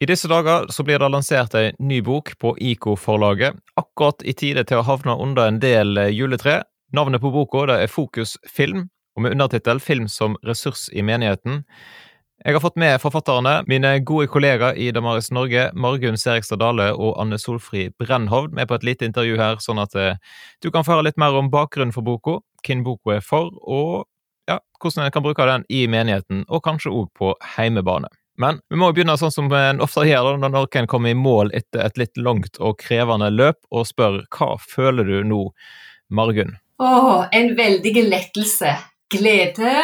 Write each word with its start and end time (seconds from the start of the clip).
I 0.00 0.06
disse 0.06 0.28
dager 0.30 0.66
så 0.70 0.84
blir 0.86 0.98
det 1.02 1.08
lansert 1.10 1.54
en 1.58 1.74
ny 1.78 1.96
bok 2.06 2.30
på 2.38 2.52
IK-forlaget, 2.58 3.56
akkurat 3.74 4.22
i 4.22 4.30
tide 4.32 4.62
til 4.64 4.78
å 4.78 4.84
havne 4.86 5.16
under 5.18 5.48
en 5.50 5.56
del 5.58 5.98
eh, 5.98 6.12
juletre. 6.14 6.60
Navnet 6.94 7.18
på 7.18 7.32
boka 7.34 7.64
er 7.74 7.90
Fokus 7.90 8.36
film, 8.46 8.84
og 9.18 9.24
med 9.24 9.34
undertittel 9.34 9.80
Film 9.82 10.06
som 10.08 10.36
ressurs 10.46 10.86
i 10.94 11.02
menigheten. 11.02 11.64
Jeg 12.46 12.54
har 12.54 12.62
fått 12.62 12.78
med 12.78 13.00
forfatterne, 13.02 13.64
mine 13.66 13.96
gode 14.06 14.28
kollegaer 14.30 14.78
i 14.78 14.92
Damaris 14.94 15.32
Norge, 15.34 15.72
Margunn 15.74 16.16
Serigstad 16.16 16.62
Dale 16.62 16.92
og 16.94 17.18
Anne 17.18 17.40
Solfrid 17.42 17.96
Brennhovd, 17.98 18.54
med 18.54 18.70
på 18.70 18.78
et 18.78 18.86
lite 18.86 19.08
intervju 19.10 19.34
her, 19.42 19.58
sånn 19.58 19.82
at 19.82 19.98
eh, 19.98 20.22
du 20.62 20.70
kan 20.70 20.86
få 20.86 20.94
høre 20.94 21.08
litt 21.08 21.18
mer 21.18 21.34
om 21.34 21.50
bakgrunnen 21.50 21.96
for 21.96 22.06
boka, 22.06 22.38
hvem 22.62 22.86
boka 22.86 23.16
er 23.18 23.26
for, 23.26 23.50
og 23.66 24.06
ja, 24.46 24.60
hvordan 24.78 25.08
en 25.08 25.18
kan 25.18 25.26
bruke 25.26 25.50
den 25.50 25.66
i 25.66 25.88
menigheten, 25.90 26.46
og 26.46 26.62
kanskje 26.70 26.94
òg 26.94 27.10
på 27.18 27.34
heimebane. 27.58 28.14
Men 28.38 28.60
vi 28.70 28.78
må 28.78 28.92
begynne 28.94 29.16
sånn 29.18 29.34
som 29.34 29.50
en 29.52 29.82
ofte 29.82 30.06
gjør 30.06 30.38
når 30.38 30.54
noen 30.54 30.88
kommer 30.90 31.10
i 31.10 31.18
mål 31.18 31.50
etter 31.58 31.82
et 31.82 31.98
litt 31.98 32.20
langt 32.22 32.60
og 32.62 32.78
krevende 32.78 33.32
løp, 33.34 33.58
og 33.74 33.88
spør 33.88 34.22
hva 34.30 34.54
føler 34.62 35.08
du 35.08 35.18
nå, 35.26 35.42
Margunn? 36.14 36.54
Åh, 36.78 37.26
en 37.34 37.52
veldig 37.58 38.04
lettelse. 38.06 38.76
Glede, 39.10 39.74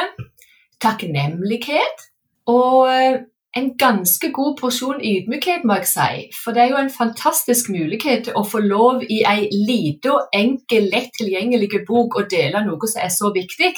takknemlighet 0.84 2.04
og 2.52 2.90
eh, 2.92 3.22
en 3.56 3.68
ganske 3.78 4.30
god 4.34 4.56
porsjon 4.58 5.00
ydmykhet, 5.00 5.64
må 5.66 5.78
jeg 5.80 5.88
si. 5.90 6.22
For 6.36 6.54
det 6.54 6.64
er 6.64 6.72
jo 6.72 6.80
en 6.82 6.92
fantastisk 6.92 7.70
mulighet 7.72 8.26
til 8.28 8.38
å 8.38 8.44
få 8.46 8.62
lov 8.64 9.04
i 9.06 9.22
ei 9.30 9.46
lita, 9.52 10.18
enkel, 10.34 10.90
lett 10.92 11.14
tilgjengelig 11.18 11.84
bok 11.88 12.18
å 12.18 12.26
dele 12.30 12.64
noe 12.66 12.90
som 12.90 13.04
er 13.04 13.12
så 13.14 13.30
viktig. 13.34 13.72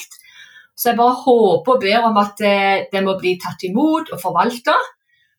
Så 0.76 0.90
jeg 0.90 0.98
bare 0.98 1.16
håper 1.24 1.76
og 1.76 1.80
ber 1.80 2.04
om 2.04 2.20
at 2.20 2.36
det, 2.38 2.52
eh, 2.52 2.84
det 2.92 3.02
må 3.04 3.16
bli 3.20 3.38
tatt 3.40 3.64
imot 3.64 4.12
og 4.12 4.20
forvalta. 4.20 4.76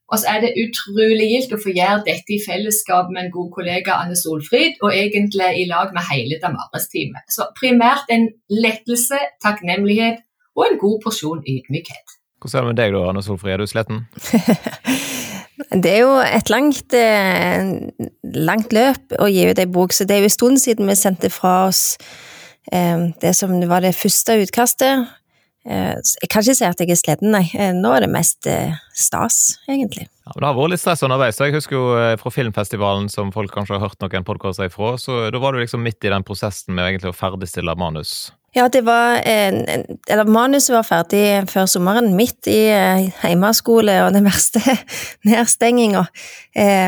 Og 0.08 0.22
så 0.22 0.30
er 0.32 0.44
det 0.44 0.56
utrolig 0.62 1.26
gildt 1.28 1.54
å 1.54 1.60
få 1.60 1.74
gjøre 1.76 2.06
dette 2.08 2.32
i 2.32 2.40
fellesskap 2.40 3.10
med 3.12 3.26
en 3.26 3.34
god 3.34 3.50
kollega 3.58 3.98
Anne 4.00 4.16
Solfrid, 4.16 4.80
og 4.80 4.96
egentlig 4.96 5.50
i 5.60 5.66
lag 5.68 5.92
med 5.96 6.08
hele 6.08 6.40
Damares-teamet. 6.40 7.28
Så 7.34 7.50
primært 7.60 8.08
en 8.14 8.30
lettelse, 8.48 9.20
takknemlighet 9.44 10.24
og 10.56 10.64
en 10.70 10.80
god 10.80 11.02
porsjon 11.04 11.44
ydmykhet. 11.44 12.16
Hvordan 12.40 12.58
er 12.58 12.64
det 12.64 12.72
med 12.72 12.80
deg 12.80 12.96
da, 12.96 13.04
Anne 13.12 13.26
Solfrid, 13.26 13.54
er 13.54 13.60
du 13.60 13.68
sletten? 13.68 14.02
det 15.84 15.92
er 15.92 16.02
jo 16.06 16.16
et 16.24 16.54
langt, 16.54 16.96
eh, 16.96 17.76
langt 18.48 18.74
løp 18.78 19.20
å 19.20 19.28
gi 19.28 19.44
ut 19.52 19.60
ei 19.60 19.68
bok, 19.68 19.92
så 19.92 20.08
det 20.08 20.16
er 20.16 20.24
jo 20.24 20.32
en 20.32 20.38
stund 20.38 20.64
siden 20.64 20.88
vi 20.88 20.96
sendte 20.96 21.34
fra 21.34 21.66
oss 21.68 21.98
eh, 22.72 23.10
det 23.20 23.36
som 23.36 23.60
var 23.68 23.84
det 23.84 23.98
første 23.98 24.40
utkastet. 24.46 25.17
Eh, 25.68 25.98
jeg 26.22 26.30
kan 26.32 26.46
ikke 26.46 26.56
si 26.56 26.64
at 26.64 26.80
jeg 26.80 26.94
er 26.94 27.00
sliten, 27.00 27.34
nei. 27.34 27.44
Eh, 27.52 27.74
nå 27.76 27.92
er 27.92 28.06
det 28.06 28.12
mest 28.14 28.48
eh, 28.48 28.78
stas, 28.96 29.58
egentlig. 29.68 30.06
Ja, 30.24 30.32
men 30.32 30.44
Det 30.44 30.48
har 30.48 30.58
vært 30.62 30.74
litt 30.74 30.84
stress 30.84 31.04
underveis. 31.04 31.42
Jeg 31.44 31.56
husker 31.56 31.76
jo 31.76 31.86
fra 32.22 32.32
filmfestivalen, 32.32 33.10
som 33.12 33.34
folk 33.36 33.52
kanskje 33.52 33.76
har 33.76 33.84
hørt 33.84 34.00
noen 34.04 34.28
podkaster 34.28 34.72
ifra, 34.72 34.96
så 35.00 35.28
da 35.34 35.42
var 35.44 35.54
du 35.54 35.62
liksom 35.62 35.84
midt 35.84 36.08
i 36.08 36.12
den 36.14 36.26
prosessen 36.28 36.76
med 36.76 36.88
egentlig 36.88 37.12
å 37.12 37.18
ferdigstille 37.18 37.76
manus. 37.80 38.32
Ja, 38.56 38.66
det 38.74 38.80
var 38.88 39.20
Eller 39.22 40.26
manuset 40.26 40.72
var 40.74 40.86
ferdig 40.88 41.44
før 41.52 41.68
sommeren, 41.70 42.16
midt 42.18 42.48
i 42.50 42.72
hjemmeskole 42.72 44.00
og 44.06 44.16
den 44.16 44.26
verste 44.26 44.64
nedstenginga. 45.28 46.08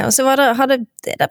Og 0.07 0.11
så 0.15 0.25
var 0.25 0.39
det, 0.39 0.47
hadde, 0.57 0.79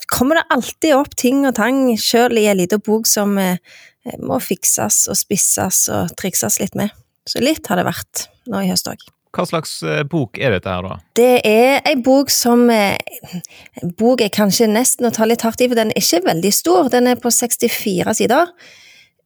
kommer 0.07 0.39
det 0.39 0.47
alltid 0.55 0.95
opp 1.01 1.17
ting 1.19 1.43
og 1.49 1.57
tang, 1.59 1.89
sjøl 1.99 2.39
i 2.39 2.47
ei 2.53 2.55
lita 2.61 2.79
bok 2.79 3.09
som 3.11 3.35
må 3.35 4.41
fikses 4.45 5.09
og 5.11 5.19
spisses 5.19 5.89
og 5.91 6.15
trikses 6.21 6.61
litt 6.63 6.79
med. 6.79 6.95
Så 7.29 7.43
litt 7.45 7.69
har 7.69 7.81
det 7.81 7.87
vært 7.89 8.27
nå 8.49 8.65
i 8.65 8.71
høst 8.73 8.89
òg. 8.91 9.05
Hva 9.37 9.45
slags 9.45 9.75
eh, 9.85 10.03
bok 10.09 10.41
er 10.41 10.57
dette 10.57 10.73
her, 10.73 10.87
da? 10.87 10.99
Det 11.19 11.33
er 11.45 11.83
ei 11.87 11.95
bok 12.01 12.33
som 12.33 12.65
En 12.73 13.93
Bok 13.99 14.23
er 14.25 14.33
kanskje 14.33 14.71
nesten 14.71 15.07
å 15.07 15.13
ta 15.15 15.29
litt 15.29 15.45
hardt 15.45 15.61
i, 15.61 15.69
for 15.69 15.79
den 15.79 15.93
er 15.93 16.01
ikke 16.01 16.25
veldig 16.27 16.53
stor. 16.55 16.89
Den 16.93 17.11
er 17.11 17.21
på 17.21 17.31
64 17.33 18.17
sider. 18.19 18.51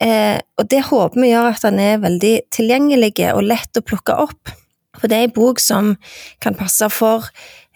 Eh, 0.03 0.39
og 0.58 0.67
det 0.70 0.83
håper 0.89 1.20
vi 1.20 1.30
gjør 1.30 1.52
at 1.52 1.64
den 1.67 1.79
er 1.83 2.02
veldig 2.02 2.35
tilgjengelig 2.55 3.14
og 3.30 3.45
lett 3.46 3.79
å 3.79 3.85
plukke 3.86 4.17
opp. 4.24 4.51
For 4.98 5.08
det 5.08 5.18
er 5.18 5.29
ei 5.29 5.35
bok 5.35 5.61
som 5.62 5.95
kan 6.42 6.57
passe 6.58 6.89
for 6.92 7.29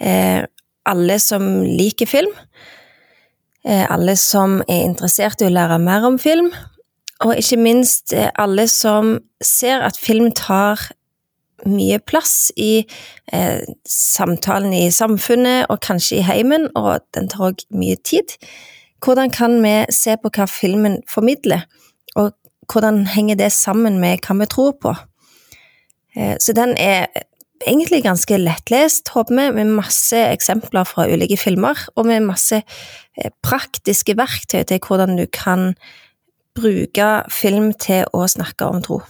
eh, 0.02 0.42
alle 0.86 1.18
som 1.22 1.46
liker 1.64 2.10
film. 2.10 2.32
Eh, 3.66 3.84
alle 3.90 4.16
som 4.18 4.58
er 4.66 4.84
interessert 4.86 5.42
i 5.42 5.48
å 5.48 5.54
lære 5.54 5.78
mer 5.82 6.06
om 6.08 6.18
film, 6.22 6.52
og 7.24 7.36
ikke 7.38 7.56
minst 7.60 8.12
eh, 8.12 8.28
alle 8.38 8.66
som 8.68 9.18
ser 9.44 9.84
at 9.86 9.98
film 10.00 10.32
tar 10.36 10.80
mye 11.64 11.98
plass 12.04 12.52
i 12.60 12.84
eh, 13.32 13.62
samtalen 13.88 14.74
i 14.76 14.90
samfunnet 14.92 15.70
og 15.72 15.80
kanskje 15.86 16.20
i 16.20 16.26
heimen, 16.26 16.68
og 16.76 17.00
den 17.16 17.30
tar 17.32 17.50
òg 17.50 17.64
mye 17.72 17.96
tid. 18.04 18.36
Hvordan 19.04 19.32
kan 19.32 19.58
vi 19.64 19.78
se 19.92 20.16
på 20.20 20.32
hva 20.32 20.48
filmen 20.50 21.00
formidler, 21.08 21.64
og 22.16 22.34
hvordan 22.72 23.04
henger 23.12 23.38
det 23.40 23.52
sammen 23.54 24.00
med 24.02 24.24
hva 24.26 24.36
vi 24.40 24.50
tror 24.52 24.76
på? 24.82 24.94
Eh, 26.16 26.36
så 26.42 26.52
den 26.56 26.76
er 26.76 27.08
egentlig 27.66 28.02
ganske 28.04 28.36
lettlest, 28.38 29.08
håper 29.14 29.34
vi, 29.34 29.50
med 29.58 29.76
masse 29.78 30.18
eksempler 30.28 30.84
fra 30.88 31.06
ulike 31.08 31.38
filmer, 31.40 31.78
og 31.96 32.08
med 32.08 32.26
masse 32.28 32.60
eh, 32.60 33.30
praktiske 33.42 34.16
verktøy 34.18 34.62
til 34.68 34.82
hvordan 34.84 35.16
du 35.16 35.26
kan 35.32 35.72
bruke 36.56 37.10
film 37.32 37.72
til 37.80 38.06
å 38.16 38.26
snakke 38.30 38.68
om 38.70 38.82
tro. 38.84 39.02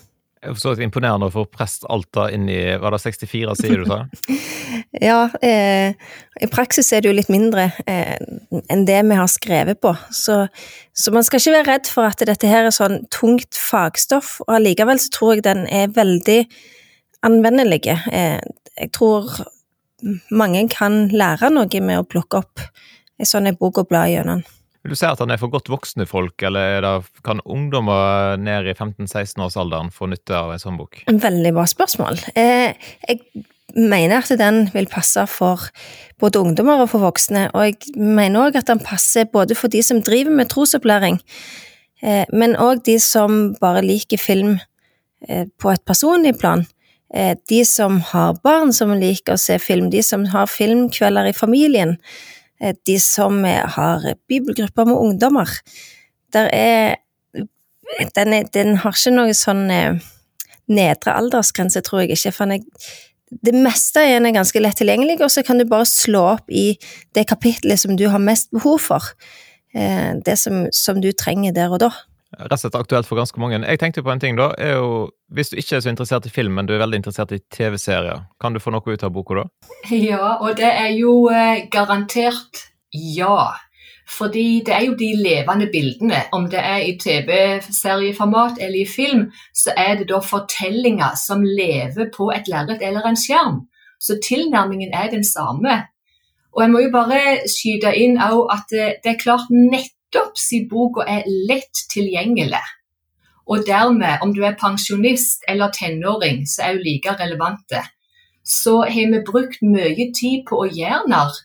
Jeg 0.47 0.55
forstår 0.55 0.77
det 0.79 0.87
imponerende 0.87 1.27
å 1.27 1.33
få 1.33 1.43
prest 1.51 1.87
Alta 1.91 2.29
inn 2.31 2.45
i 2.53 2.61
var 2.79 2.95
det 2.95 3.01
64 3.03 3.55
sier 3.59 3.81
du 3.83 3.87
sa? 3.89 4.03
ja, 5.09 5.25
eh, 5.43 5.97
i 6.39 6.49
praksis 6.53 6.93
er 6.95 7.03
det 7.03 7.11
jo 7.11 7.17
litt 7.17 7.33
mindre 7.33 7.71
eh, 7.89 8.15
enn 8.71 8.85
det 8.87 9.01
vi 9.09 9.19
har 9.19 9.31
skrevet 9.33 9.81
på. 9.83 9.95
Så, 10.15 10.45
så, 10.95 11.15
man 11.15 11.27
skal 11.27 11.43
ikke 11.43 11.57
være 11.57 11.71
redd 11.73 11.91
for 11.91 12.07
at 12.07 12.23
dette 12.29 12.51
her 12.51 12.69
er 12.69 12.75
sånn 12.75 13.01
tungt 13.15 13.59
fagstoff, 13.59 14.37
og 14.47 14.59
allikevel 14.61 15.03
så 15.03 15.11
tror 15.17 15.35
jeg 15.35 15.47
den 15.49 15.65
er 15.67 15.91
veldig 15.97 16.43
anvendelig. 17.27 17.83
Eh, 17.91 18.39
jeg 18.77 18.93
tror 18.95 19.33
mange 20.31 20.67
kan 20.71 21.07
lære 21.11 21.51
noe 21.51 21.83
med 21.83 22.05
å 22.05 22.07
plukke 22.07 22.45
opp 22.45 22.69
en 23.17 23.29
sånn 23.29 23.51
bok 23.59 23.83
og 23.83 23.91
bla 23.91 24.05
gjennom. 24.13 24.45
Vil 24.87 24.95
du 24.95 25.01
si 25.01 25.07
at 25.09 25.19
han 25.19 25.33
er 25.35 25.41
for 25.41 25.51
godt 25.51 25.67
voksne 25.67 26.05
folk, 26.07 26.39
eller 26.47 26.85
det, 26.85 26.91
kan 27.27 27.41
ungdommer 27.43 28.37
ned 28.39 28.69
i 28.71 28.75
15-16-årsalderen 28.77 29.89
få 29.91 30.07
nytte 30.13 30.37
av 30.39 30.53
en 30.55 30.61
sånn 30.63 30.77
bok? 30.79 31.01
En 31.11 31.19
veldig 31.19 31.51
bra 31.57 31.65
spørsmål. 31.67 32.21
Eh, 32.39 32.77
jeg 33.09 33.43
mener 33.75 34.21
at 34.21 34.31
den 34.39 34.69
vil 34.71 34.87
passe 34.87 35.25
for 35.27 35.65
både 36.23 36.39
ungdommer 36.39 36.85
og 36.85 36.93
for 36.93 37.03
voksne, 37.03 37.49
og 37.51 37.67
jeg 37.67 37.97
mener 37.99 38.45
òg 38.45 38.61
at 38.61 38.71
den 38.71 38.79
passer 38.79 39.27
både 39.33 39.57
for 39.59 39.75
de 39.75 39.83
som 39.83 40.05
driver 40.07 40.39
med 40.39 40.53
trosopplæring, 40.55 41.19
eh, 42.07 42.23
men 42.31 42.55
òg 42.55 42.85
de 42.87 43.01
som 43.03 43.57
bare 43.59 43.83
liker 43.83 44.23
film 44.23 44.55
eh, 45.27 45.51
på 45.59 45.75
et 45.75 45.83
personlig 45.83 46.37
plan. 46.39 46.63
De 47.51 47.61
som 47.65 48.01
har 48.13 48.39
barn 48.43 48.73
som 48.75 48.91
liker 48.99 49.35
å 49.35 49.41
se 49.41 49.59
film, 49.63 49.91
de 49.91 50.01
som 50.03 50.25
har 50.33 50.49
filmkvelder 50.51 51.31
i 51.31 51.37
familien. 51.39 51.95
Eh, 52.61 52.75
de 52.89 52.99
som 53.03 53.43
har 53.45 54.07
bibelgrupper 54.29 54.89
med 54.89 54.97
ungdommer. 54.97 55.51
Der 56.33 56.49
er 56.53 56.97
den, 58.15 58.33
er, 58.33 58.43
den 58.55 58.77
har 58.83 58.97
ikke 58.97 59.13
noe 59.15 59.35
sånn 59.37 59.67
eh, 59.71 59.99
nedre 60.67 61.15
aldersgrense, 61.15 61.83
tror 61.87 62.03
jeg 62.03 62.17
ikke. 62.17 62.33
For 62.35 62.55
jeg, 62.55 62.65
det 63.47 63.55
meste 63.55 64.03
igjen 64.07 64.27
er 64.29 64.35
ganske 64.37 64.63
lett 64.63 64.79
tilgjengelig, 64.81 65.21
og 65.23 65.33
så 65.33 65.45
kan 65.47 65.61
du 65.61 65.67
bare 65.69 65.87
slå 65.89 66.25
opp 66.37 66.51
i 66.51 66.73
det 67.17 67.27
kapitlet 67.31 67.81
som 67.83 67.97
du 67.99 68.09
har 68.13 68.23
mest 68.23 68.51
behov 68.55 68.83
for. 68.89 69.13
Eh, 69.77 70.13
det 70.27 70.39
som, 70.41 70.67
som 70.75 71.01
du 71.03 71.13
trenger 71.13 71.55
der 71.57 71.73
og 71.73 71.83
da 71.85 71.93
rett 72.39 72.53
og 72.53 72.61
slett 72.61 72.79
aktuelt 72.79 73.09
for 73.09 73.19
ganske 73.19 73.41
mange. 73.41 73.61
Jeg 73.65 73.81
tenkte 73.81 74.05
på 74.05 74.13
en 74.13 74.23
ting, 74.23 74.37
da. 74.39 74.53
er 74.59 74.77
jo, 74.77 75.11
Hvis 75.33 75.51
du 75.51 75.57
ikke 75.57 75.77
er 75.77 75.85
så 75.85 75.91
interessert 75.91 76.27
i 76.27 76.31
film, 76.31 76.55
men 76.55 76.67
du 76.67 76.75
er 76.75 76.83
veldig 76.85 77.01
interessert 77.01 77.33
i 77.33 77.41
TV-serier, 77.51 78.27
kan 78.41 78.55
du 78.55 78.61
få 78.61 78.71
noe 78.71 78.87
ut 78.87 79.05
av 79.05 79.13
boka 79.13 79.43
da? 79.43 79.47
Ja, 80.11 80.37
og 80.41 80.57
det 80.57 80.71
er 80.71 80.93
jo 80.95 81.29
eh, 81.33 81.67
garantert 81.73 82.67
ja. 82.93 83.55
Fordi 84.07 84.63
det 84.67 84.75
er 84.75 84.85
jo 84.87 84.95
de 84.95 85.09
levende 85.19 85.67
bildene. 85.73 86.21
Om 86.33 86.47
det 86.51 86.61
er 86.63 86.85
i 86.87 86.95
TV-serieformat 87.03 88.61
eller 88.61 88.85
i 88.85 88.87
film, 88.87 89.27
så 89.55 89.75
er 89.77 89.97
det 89.99 90.07
da 90.13 90.21
fortellinger 90.23 91.19
som 91.19 91.43
lever 91.43 92.13
på 92.15 92.31
et 92.31 92.47
lerret 92.49 92.85
eller 92.87 93.09
en 93.09 93.19
skjerm. 93.19 93.65
Så 93.99 94.21
tilnærmingen 94.23 94.95
er 94.95 95.11
den 95.11 95.25
samme. 95.25 95.81
Og 96.55 96.63
jeg 96.63 96.71
må 96.71 96.85
jo 96.85 96.93
bare 96.95 97.49
skyte 97.51 97.91
inn 97.99 98.17
at 98.23 98.71
det, 98.71 98.87
det 99.03 99.11
er 99.13 99.21
klart 99.21 99.51
nett 99.51 99.96
nettopp 100.07 100.39
siden 100.39 100.69
boka 100.69 101.05
er 101.07 101.25
lett 101.49 101.87
tilgjengelig. 101.93 102.63
Og 103.47 103.63
dermed, 103.67 104.19
om 104.23 104.35
du 104.35 104.43
er 104.43 104.57
pensjonist 104.59 105.43
eller 105.49 105.71
tenåring, 105.71 106.47
så 106.47 106.63
er 106.63 106.73
jo 106.75 106.83
like 106.83 107.13
relevante. 107.21 107.83
Så 108.45 108.83
har 108.83 109.13
vi 109.13 109.23
brukt 109.27 109.63
mye 109.63 110.13
tid 110.15 110.45
på 110.49 110.63
å 110.63 110.67
gjøre 110.67 111.07
den 111.07 111.37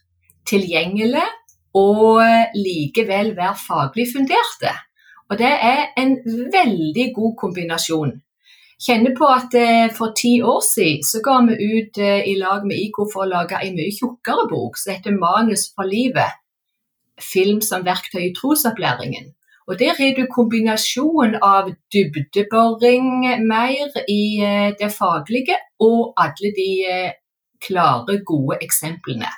tilgjengelig 0.45 1.27
og 1.73 2.21
likevel 2.55 3.35
være 3.37 3.55
faglig 3.55 4.07
funderte. 4.13 4.73
Og 5.29 5.37
det 5.37 5.51
er 5.51 5.93
en 5.97 6.17
veldig 6.53 7.13
god 7.15 7.37
kombinasjon. 7.37 8.21
kjenner 8.81 9.13
på 9.13 9.25
at 9.29 9.53
eh, 9.53 9.93
for 9.93 10.09
ti 10.17 10.41
år 10.41 10.61
siden 10.65 11.03
så 11.05 11.19
ga 11.21 11.35
vi 11.45 11.53
ut 11.53 11.97
eh, 12.01 12.25
i 12.25 12.33
lag 12.39 12.65
med 12.65 12.81
IK 12.81 12.97
for 13.13 13.23
å 13.23 13.29
lage 13.29 13.59
en 13.61 13.75
mye 13.77 13.93
tjukkere 13.93 14.47
bok 14.49 14.77
som 14.77 14.93
heter 14.95 15.11
'Manus 15.13 15.69
for 15.75 15.85
livet'. 15.85 16.40
Film 17.21 17.61
som 17.61 17.85
verktøy 17.85 18.29
i 18.29 18.33
trosopplæringen. 18.37 19.31
Og 19.67 19.79
Der 19.79 19.93
har 19.97 20.15
du 20.17 20.25
kombinasjon 20.35 21.35
av 21.41 21.69
dybdeboring 21.93 23.05
mer 23.47 23.93
i 24.09 24.23
eh, 24.43 24.73
det 24.79 24.89
faglige 24.91 25.55
og 25.79 26.13
alle 26.17 26.49
de 26.57 26.71
eh, 26.91 27.13
klare, 27.61 28.17
gode 28.25 28.57
eksemplene. 28.65 29.29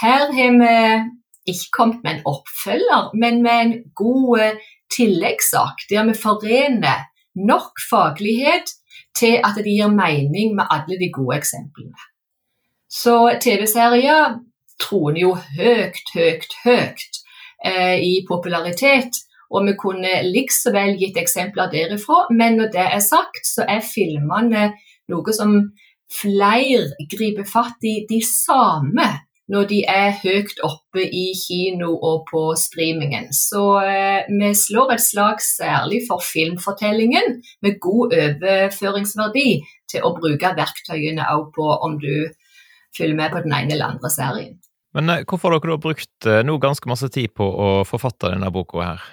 Her 0.00 0.32
har 0.38 0.56
vi 0.62 1.52
ikke 1.52 1.70
kommet 1.76 2.02
med 2.02 2.12
en 2.14 2.26
oppfølger, 2.32 3.10
men 3.14 3.42
med 3.42 3.60
en 3.60 3.74
god 3.94 4.40
eh, 4.40 4.58
tilleggssak 4.96 5.86
der 5.90 6.08
vi 6.08 6.14
forener 6.26 7.06
nok 7.34 7.78
faglighet 7.90 8.74
til 9.18 9.38
at 9.44 9.62
det 9.62 9.76
gir 9.78 9.92
mening 9.92 10.56
med 10.56 10.64
alle 10.70 10.98
de 10.98 11.12
gode 11.12 11.36
eksemplene. 11.36 12.08
Så 12.88 13.38
TV-serier 13.40 14.40
troner 14.80 15.20
jo 15.20 15.34
høyt, 15.58 16.02
høyt, 16.14 16.52
høyt 16.64 17.17
i 17.64 18.20
popularitet. 18.28 19.16
Og 19.50 19.64
vi 19.66 19.72
kunne 19.80 20.12
likså 20.28 20.70
vel 20.74 20.98
gitt 21.00 21.16
eksempler 21.18 21.70
derifra, 21.72 22.26
men 22.30 22.58
når 22.60 22.68
det 22.74 22.84
er 22.84 23.00
sagt, 23.02 23.46
så 23.48 23.64
er 23.64 23.80
filmene 23.82 24.68
noe 25.08 25.34
som 25.34 25.54
flere 26.12 27.08
griper 27.10 27.48
fatt 27.48 27.84
i 27.84 28.02
de 28.08 28.20
samme 28.24 29.08
når 29.48 29.64
de 29.70 29.78
er 29.88 30.16
høyt 30.20 30.60
oppe 30.64 31.02
i 31.02 31.30
kino 31.36 31.94
og 31.94 32.26
på 32.28 32.42
streamingen. 32.60 33.30
Så 33.32 33.62
eh, 33.80 34.28
vi 34.28 34.50
slår 34.52 34.92
et 34.94 35.04
slag 35.04 35.40
særlig 35.40 36.02
for 36.08 36.20
filmfortellingen 36.24 37.38
med 37.64 37.78
god 37.80 38.12
overføringsverdi 38.18 39.48
til 39.88 40.04
å 40.04 40.12
bruke 40.18 40.52
verktøyene 40.58 41.30
òg 41.32 41.48
på 41.56 41.68
om 41.88 41.96
du 42.02 42.28
følger 42.96 43.16
med 43.16 43.32
på 43.32 43.44
den 43.46 43.56
ene 43.56 43.76
eller 43.76 43.94
andre 43.94 44.12
serien. 44.12 44.58
Men 44.96 45.10
eh, 45.12 45.24
hvorfor 45.28 45.52
har 45.52 45.60
dere 45.60 45.76
da 45.76 45.82
brukt 45.82 46.28
eh, 46.28 46.40
nå 46.46 46.56
ganske 46.62 46.88
masse 46.90 47.10
tid 47.12 47.34
på 47.36 47.44
å 47.44 47.68
forfatte 47.88 48.32
denne 48.32 48.50
boka 48.54 48.80
her? 48.84 49.04